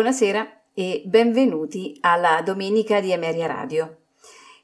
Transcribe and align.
Buonasera 0.00 0.62
e 0.72 1.02
benvenuti 1.04 1.98
alla 2.00 2.40
Domenica 2.40 3.00
di 3.00 3.12
Emeria 3.12 3.46
Radio. 3.46 3.98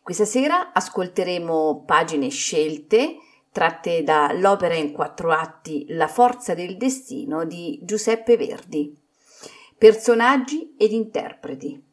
Questa 0.00 0.24
sera 0.24 0.72
ascolteremo 0.72 1.84
pagine 1.84 2.30
scelte 2.30 3.18
tratte 3.52 4.02
dall'opera 4.02 4.76
in 4.76 4.92
quattro 4.92 5.32
atti 5.32 5.84
La 5.90 6.08
forza 6.08 6.54
del 6.54 6.78
destino 6.78 7.44
di 7.44 7.78
Giuseppe 7.82 8.38
Verdi. 8.38 8.98
Personaggi 9.76 10.74
ed 10.78 10.92
interpreti. 10.92 11.84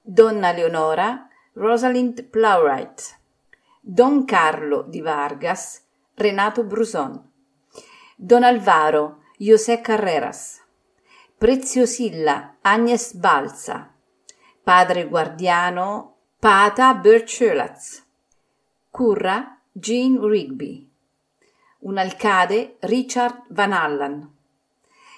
Donna 0.00 0.50
Leonora, 0.50 1.28
Rosalind 1.52 2.24
Plowright. 2.24 3.18
Don 3.82 4.24
Carlo 4.24 4.86
di 4.88 5.02
Vargas, 5.02 5.84
Renato 6.14 6.64
Bruson. 6.64 7.30
Don 8.16 8.42
Alvaro, 8.42 9.24
José 9.36 9.82
Carreras. 9.82 10.63
Preziosilla 11.44 12.56
Agnes 12.62 13.12
Balsa, 13.16 13.92
padre 14.62 15.06
guardiano 15.06 16.14
Pata 16.38 16.94
Bercholaz, 16.94 18.02
curra 18.90 19.60
Jean 19.70 20.26
Rigby, 20.26 20.90
un 21.80 21.98
alcade 21.98 22.78
Richard 22.80 23.42
Van 23.48 23.74
Allen, 23.74 24.26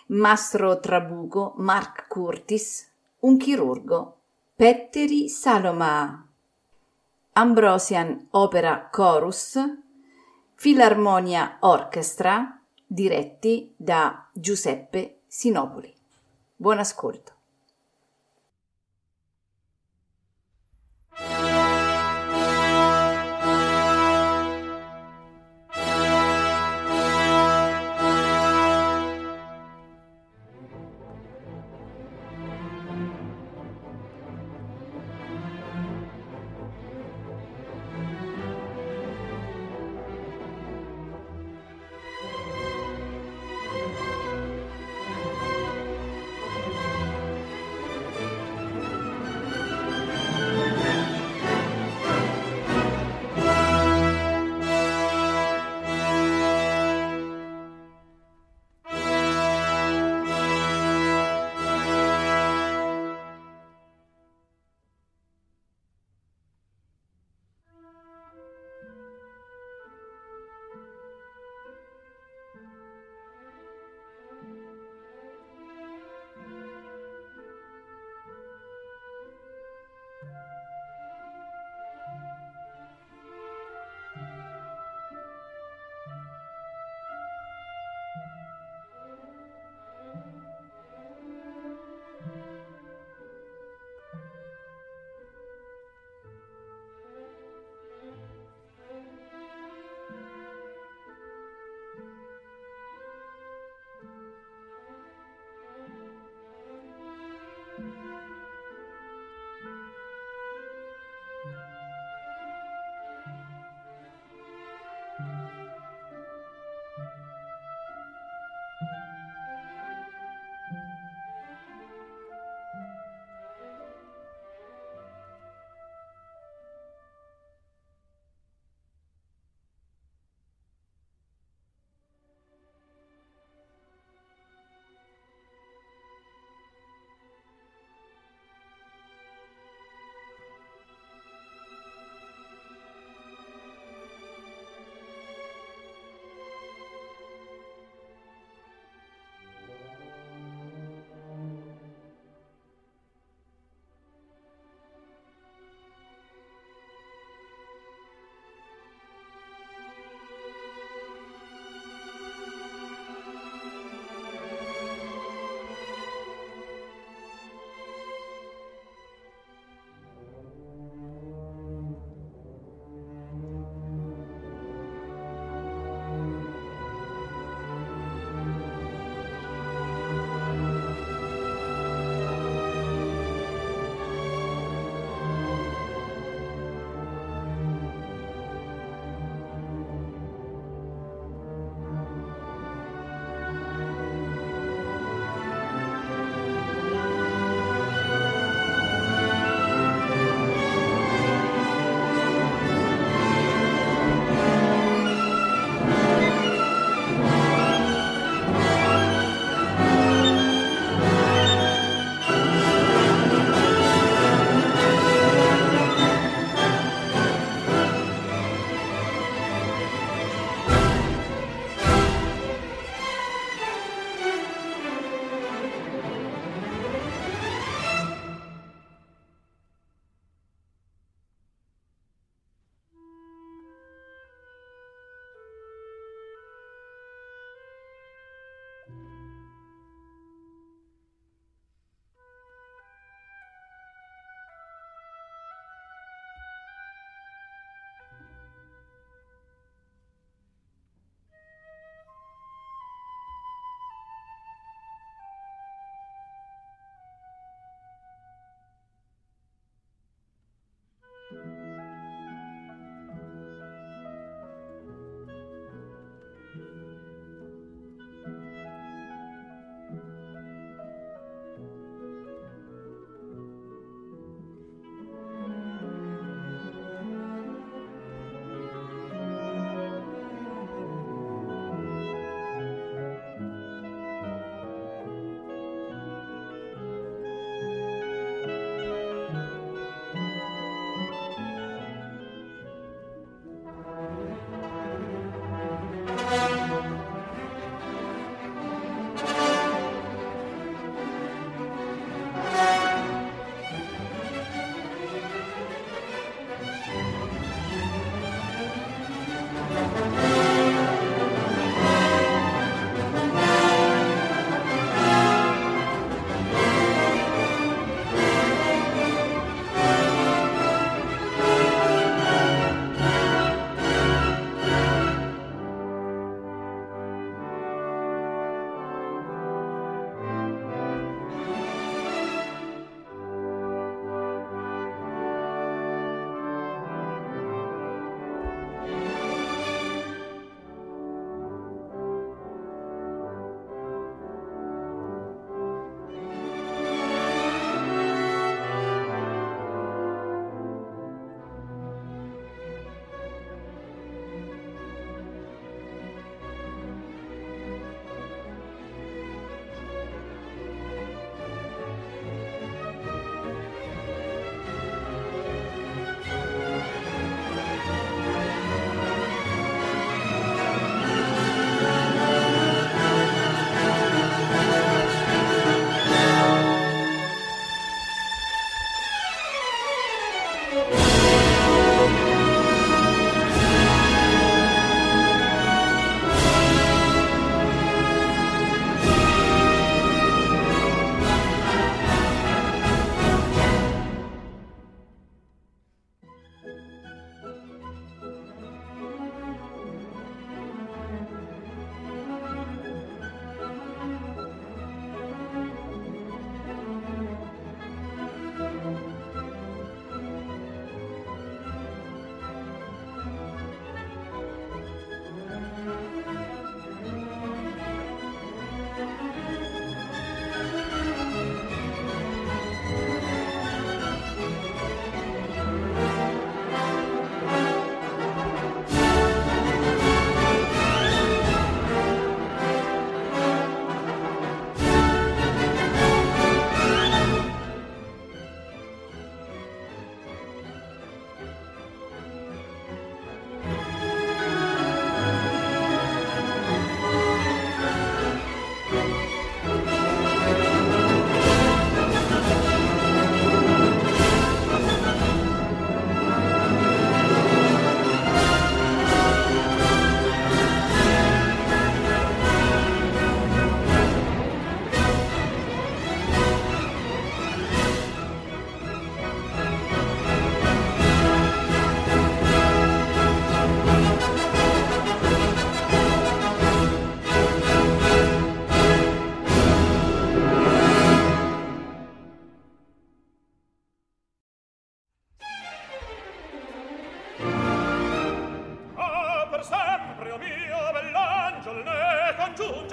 mastro 0.07 0.81
trabuco 0.81 1.55
Mark 1.59 2.09
Curtis, 2.09 2.91
un 3.21 3.39
chirurgo 3.39 4.17
Petteri 4.57 5.29
Saloma, 5.29 6.29
Ambrosian 7.35 8.27
Opera 8.31 8.89
Chorus, 8.91 9.61
Filarmonia 10.57 11.59
Orchestra, 11.61 12.61
diretti 12.85 13.73
da 13.77 14.29
Giuseppe 14.33 15.21
Sinopoli. 15.29 15.96
Buon 16.59 16.79
ascolto. 16.79 17.36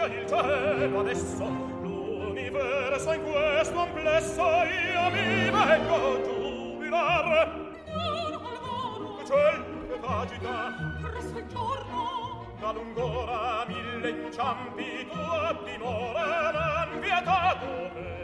lascia 0.04 0.20
il 0.20 0.28
cielo 0.28 1.00
adesso 1.00 1.46
l'universo 1.82 3.14
in 3.14 3.24
questo 3.24 3.80
amplesso 3.80 4.42
io 4.42 5.10
mi 5.12 5.50
vengo 5.50 5.96
a 5.96 6.22
giubilar 6.24 7.26
al 7.88 9.26
ciel 9.26 9.64
che 9.88 10.00
t'agita 10.00 10.74
presso 11.02 11.38
il 11.38 11.48
giorno. 11.48 12.52
Da 12.60 12.72
lung'ora 12.72 13.66
mille 13.68 14.10
inciampi 14.10 15.08
tu 15.12 15.18
a 15.18 15.58
dimora 15.64 16.52
l'han 16.52 17.00
vietato 17.00 17.66
me 17.94 18.23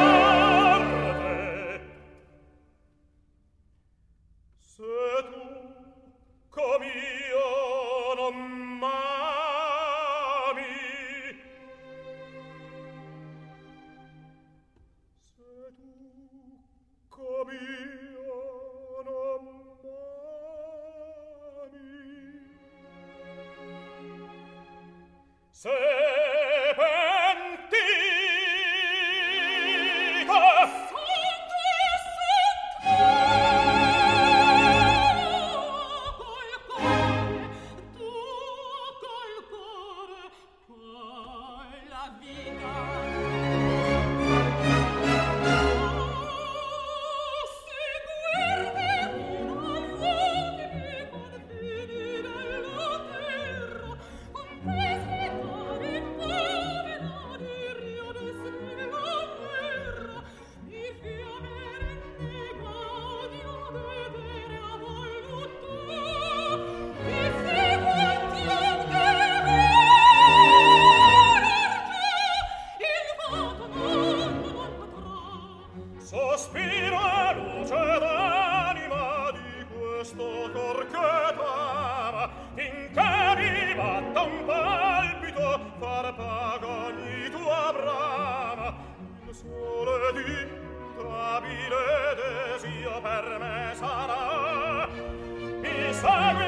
Sorry. 96.00 96.44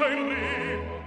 eternally. 0.00 0.97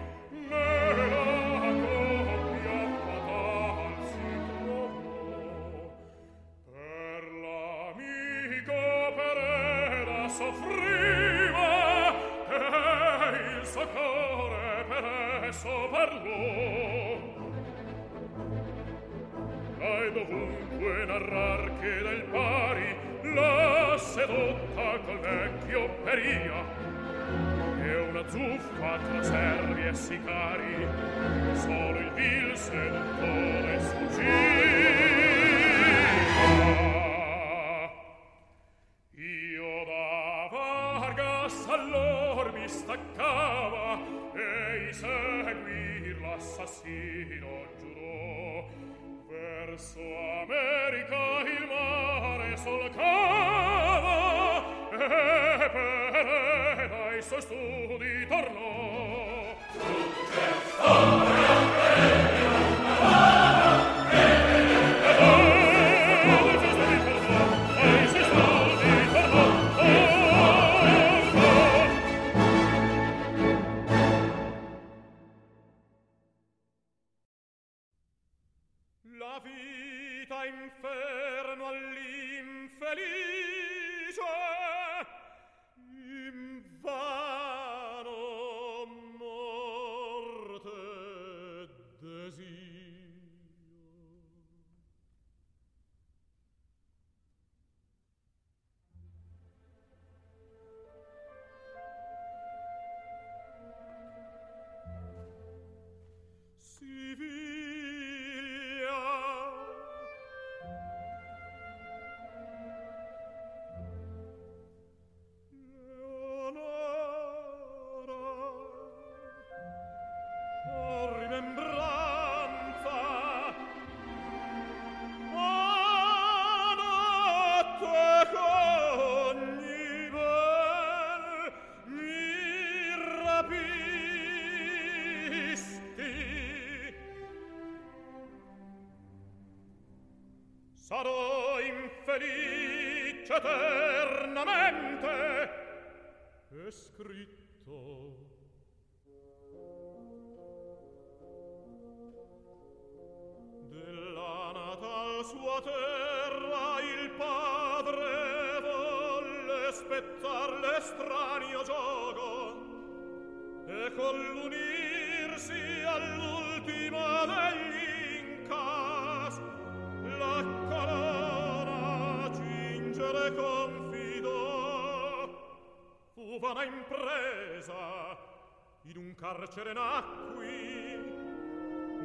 carcere 179.53 179.73
nacqui 179.73 180.97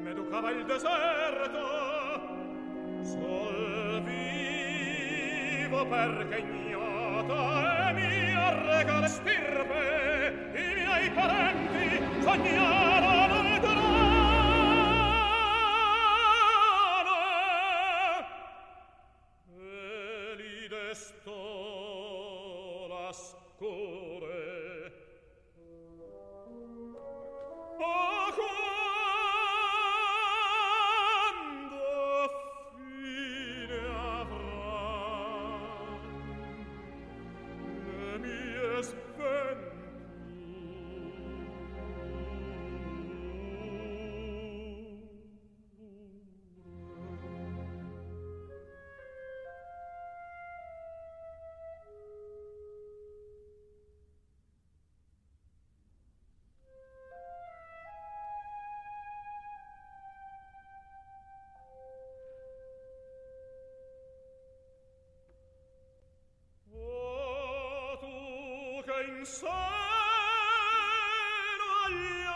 m'educava 0.03 0.51
il 0.51 0.65
deserto 0.65 1.61
sol 3.03 4.03
vivo 4.03 5.87
perché 5.87 6.39
ignota 6.39 7.91
e 7.91 7.93
mia 7.93 8.79
regala 8.79 9.07
stirpe 9.07 10.51
i 10.55 10.75
miei 10.75 11.11
parenti 11.11 12.03
sognava 12.21 12.76
pensiero 69.07 69.47
agli 71.87 72.27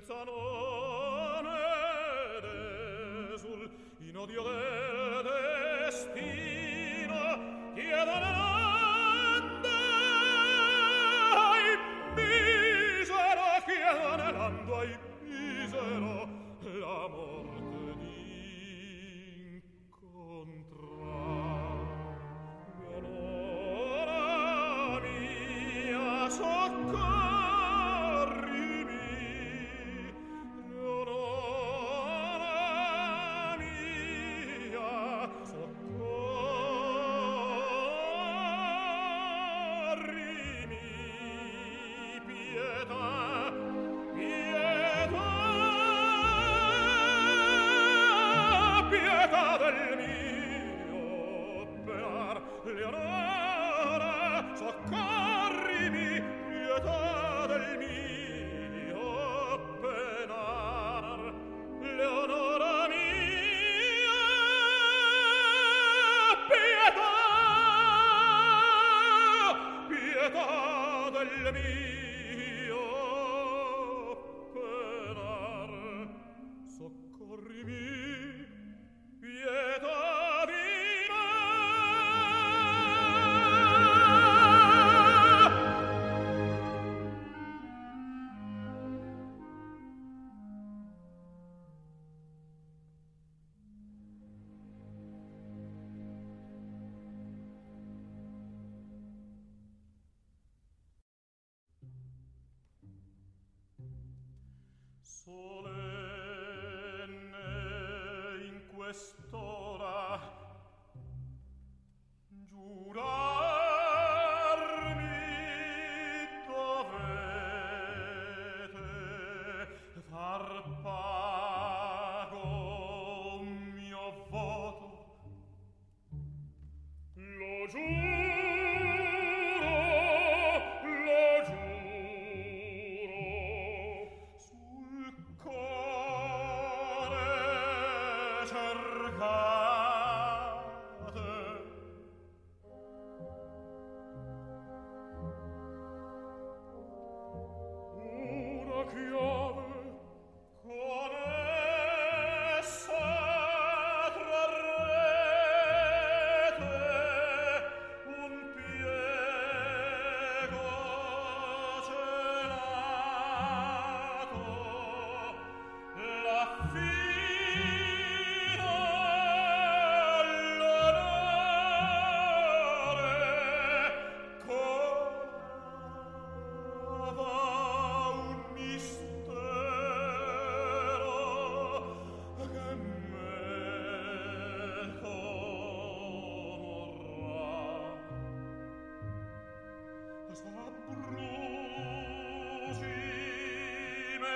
senza 0.00 0.24
noi 0.24 0.34
oh, 0.34 0.59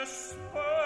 whisper 0.04 0.83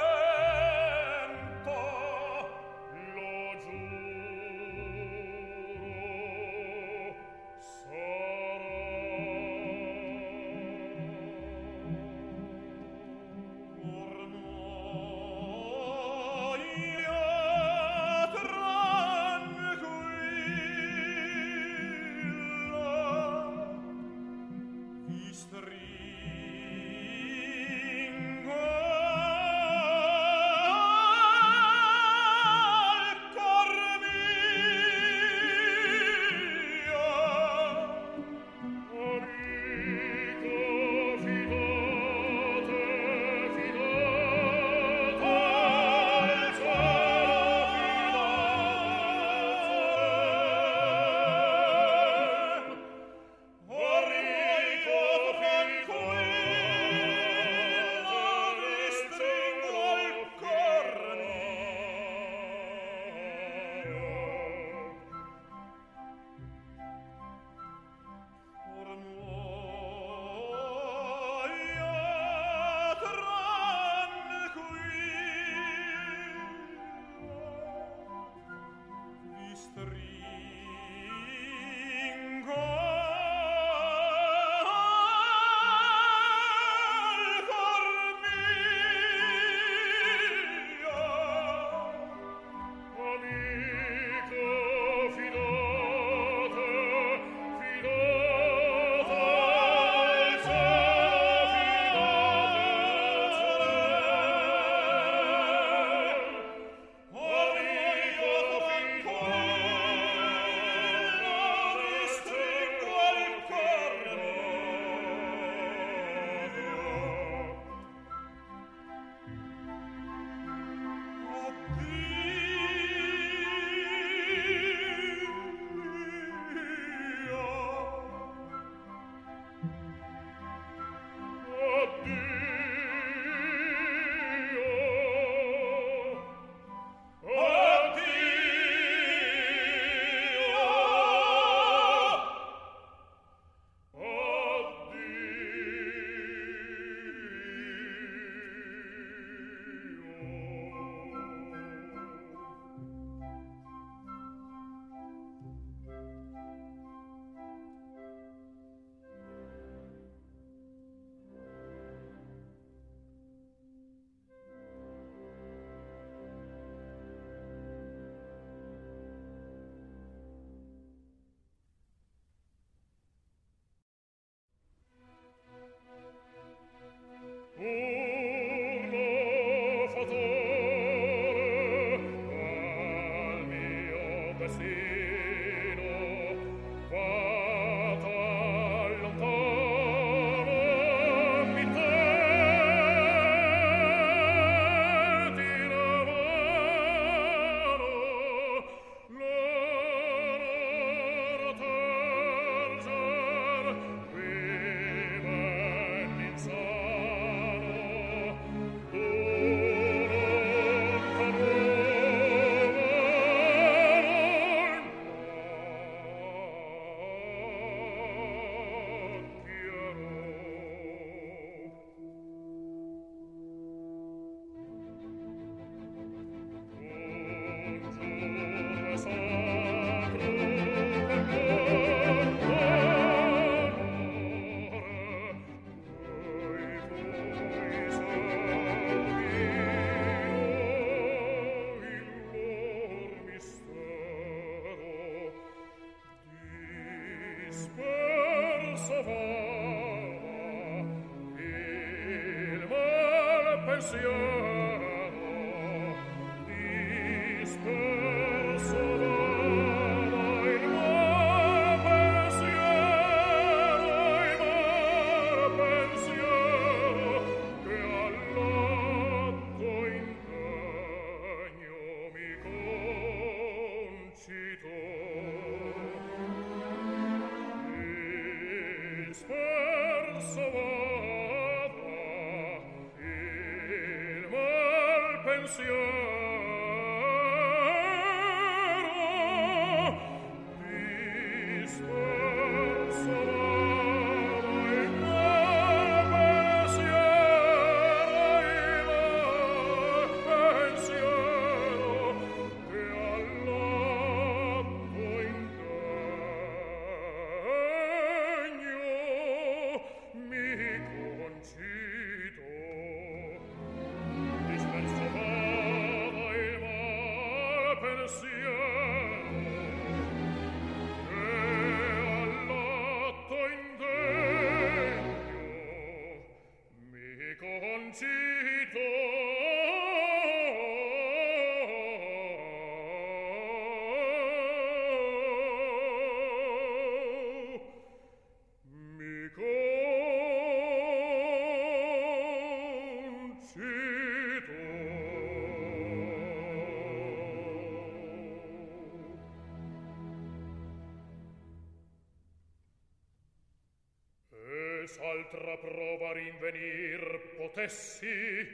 altra 355.01 355.57
prova 355.63 356.13
rinvenir 356.13 357.03
potessi. 357.37 358.47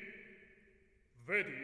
Vedi 1.27 1.64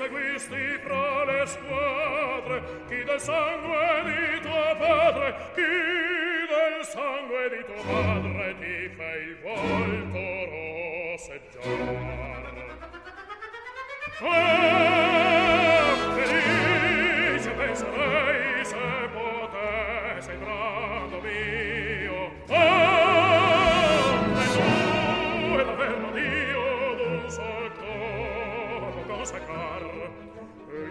seguisti 0.00 0.78
fra 0.82 1.24
le 1.24 1.46
squadre 1.46 2.62
chi 2.88 3.04
del 3.04 3.20
sangue 3.20 4.02
di 4.08 4.40
tuo 4.40 4.76
padre 4.78 5.26
chi 5.54 5.72
del 6.52 6.84
sangue 6.86 7.44
di 7.50 7.62
tuo 7.68 7.82
padre 7.92 8.56
ti 8.60 8.88
fa 8.96 9.10
il 9.12 9.36
volto 9.42 10.20
rosseggiar 11.12 12.40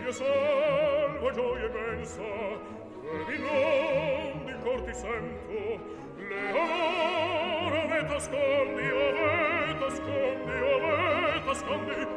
mia 0.09 0.13
salva 0.13 1.31
gioia 1.31 1.65
immensa 1.67 2.21
e 2.21 3.25
di 3.27 3.37
non 3.37 4.45
di 4.45 4.53
cor 4.63 4.81
ti 4.81 4.93
sento. 4.93 5.97
Le 6.17 6.51
ora 6.51 7.85
me 7.85 8.05
t'ascondi 8.05 8.89
o 8.89 9.11
me 9.17 9.75
t'ascondi 9.79 10.57
o 10.61 10.79
me 10.79 11.41
t'ascondi 11.45 12.07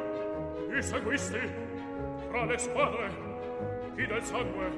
mi 0.69 0.81
seguisti 0.81 1.41
fra 2.29 2.45
le 2.45 2.57
squadre 2.57 3.09
chi 3.95 4.07
del 4.07 4.23
sangue 4.23 4.69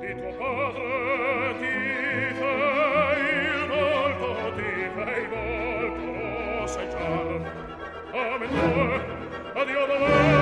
di 0.00 0.14
tuo 0.14 0.32
padre 0.38 1.54
ti 1.60 2.34
fai 2.40 3.20
il 3.52 3.66
volto 3.68 4.52
ti 4.56 4.90
fai 4.94 5.26
volto 5.28 6.58
lo 6.58 6.66
sai 6.66 6.88
già. 6.88 6.98
A 8.12 8.38
me 8.38 8.46
due 8.48 9.00
addio 9.54 9.86
dove? 9.86 10.39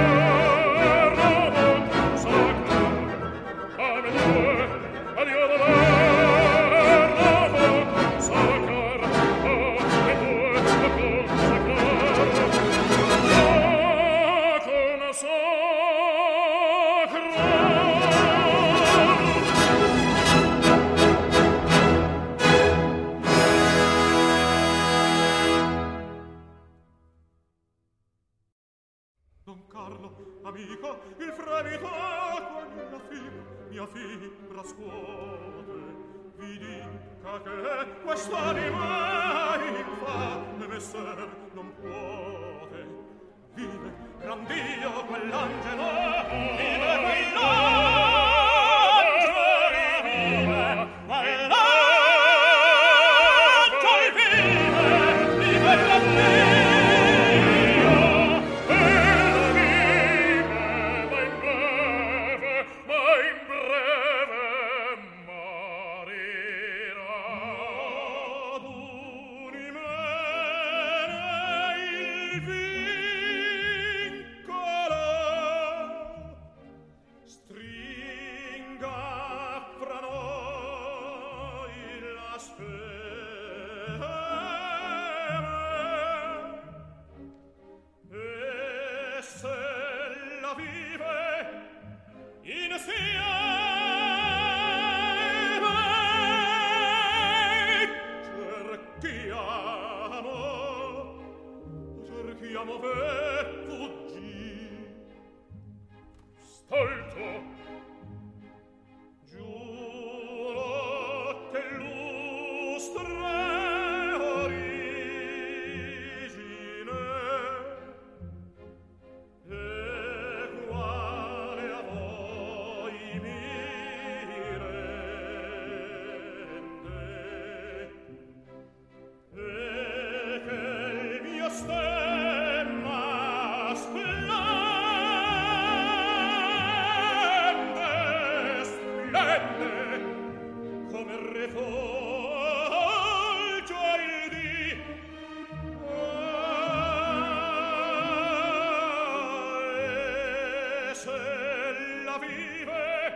vive 152.19 153.13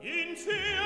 in 0.00 0.36
cielo 0.36 0.85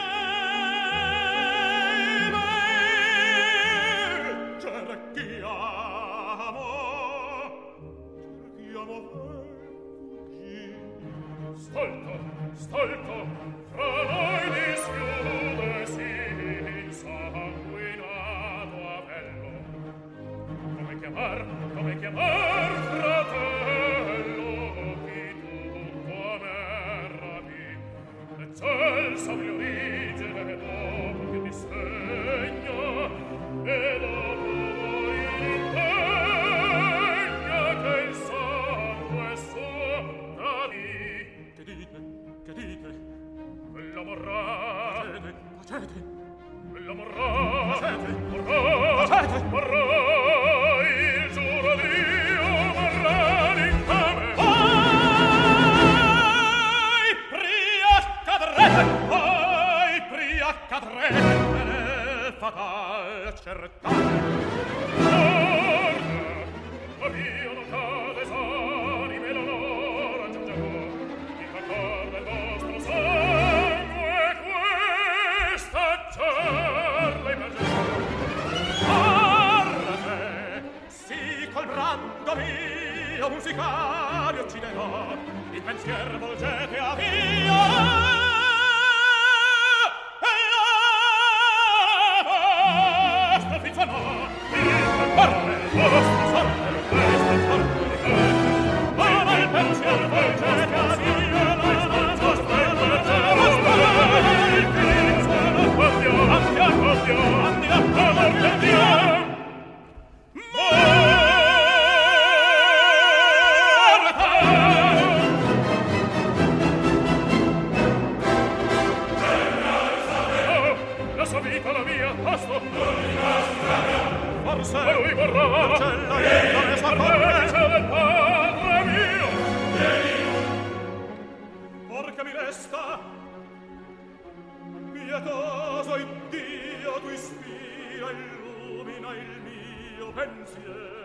pensier. 140.26 140.99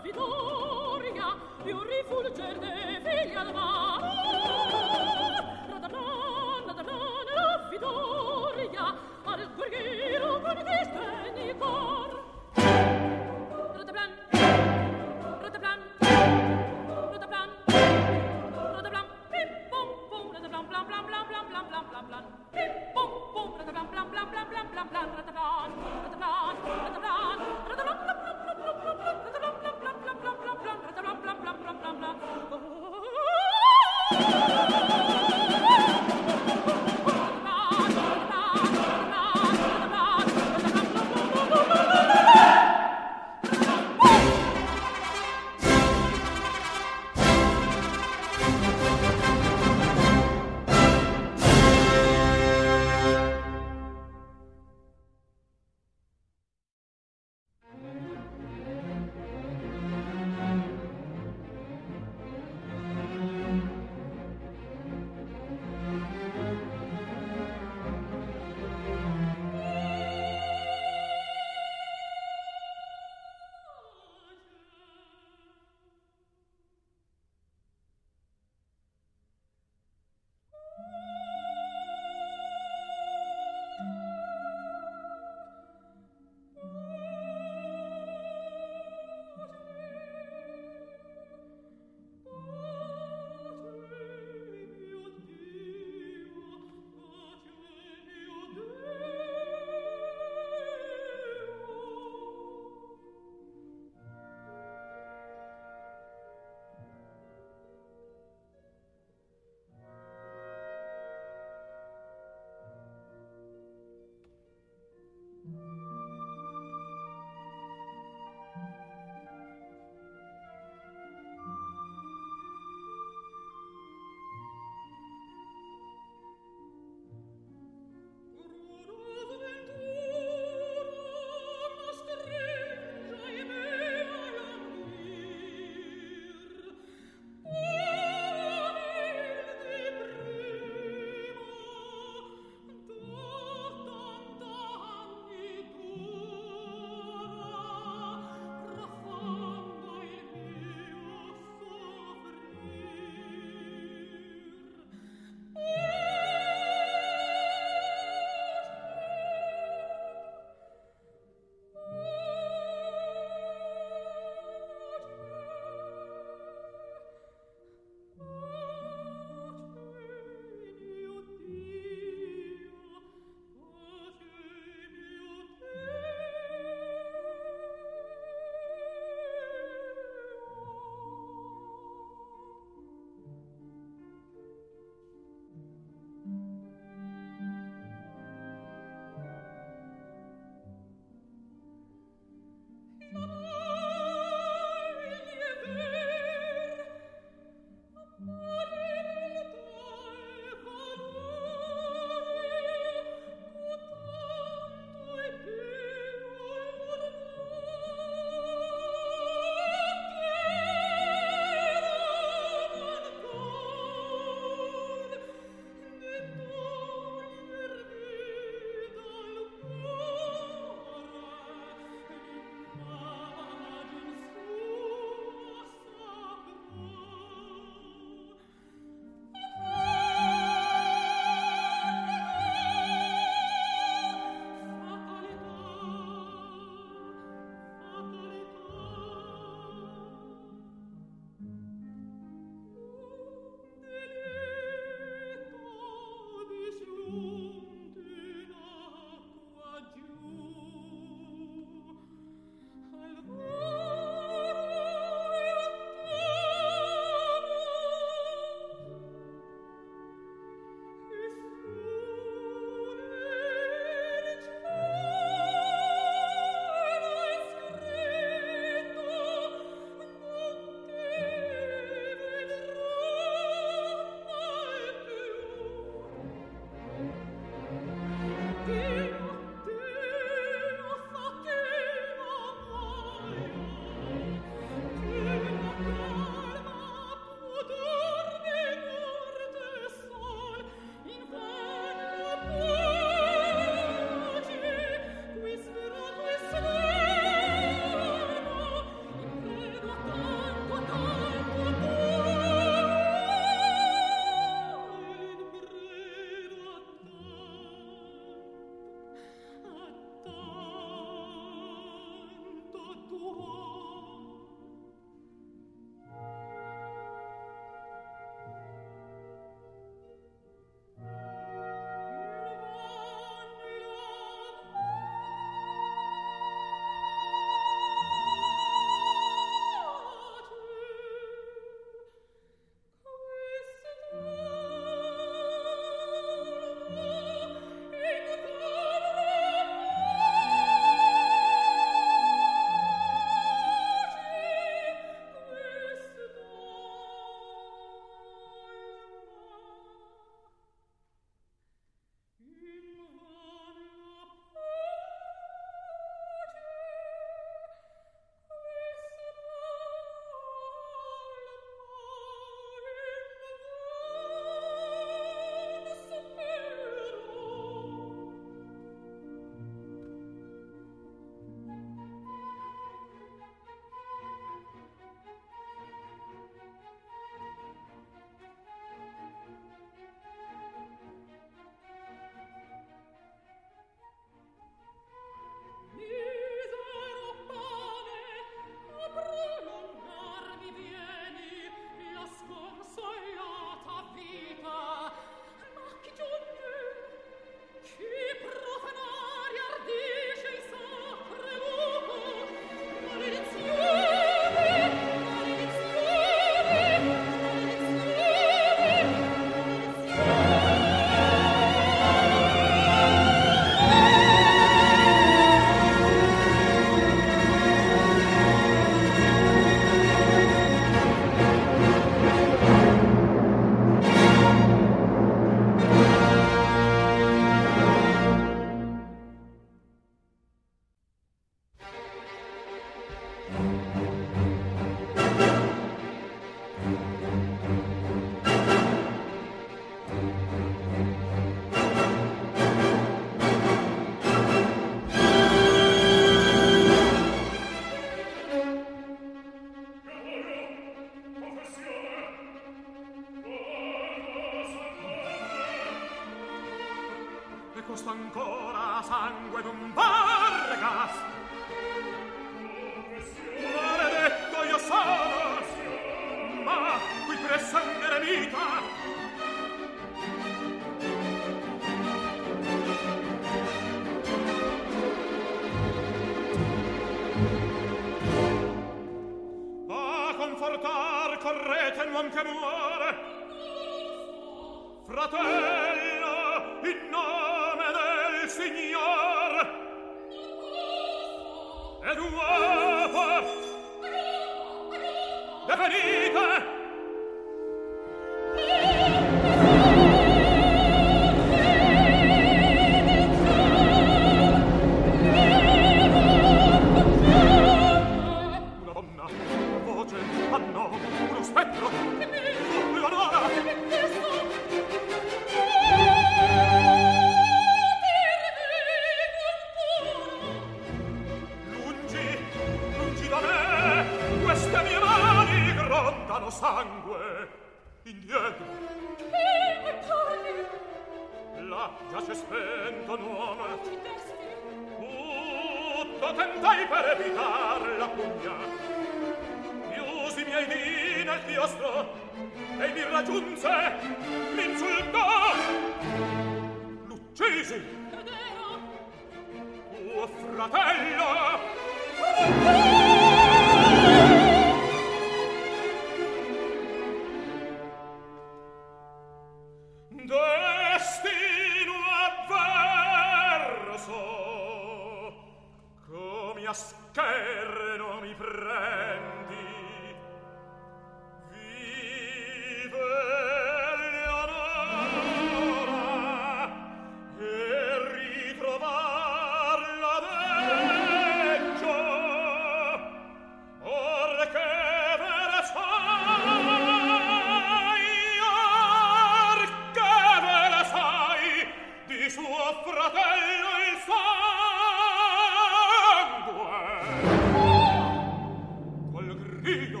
divino 599.66 600.00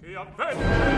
che 0.00 0.14
avvenne? 0.14 0.97